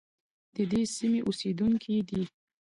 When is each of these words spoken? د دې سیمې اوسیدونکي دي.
د 0.55 0.57
دې 0.71 0.81
سیمې 0.95 1.19
اوسیدونکي 1.27 1.95
دي. 2.09 2.23